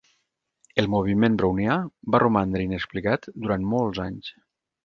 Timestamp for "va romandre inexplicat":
2.15-3.31